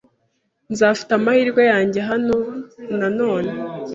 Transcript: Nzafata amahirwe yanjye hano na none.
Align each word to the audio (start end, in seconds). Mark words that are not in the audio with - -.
Nzafata 0.71 1.11
amahirwe 1.19 1.61
yanjye 1.71 1.99
hano 2.09 2.35
na 2.99 3.07
none. 3.19 3.51